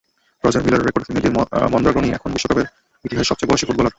Roger 0.43 0.63
Miller 0.65 0.81
record 0.87 1.05
ভেঙে 1.07 1.21
দিয়ে 1.23 1.33
মনদ্রাগনই 1.73 2.11
এখন 2.17 2.29
বিশ্বকাপের 2.35 2.67
ইতিহাসে 3.05 3.29
সবচেয়ে 3.29 3.49
বয়সী 3.49 3.65
ফুটবলার। 3.67 3.89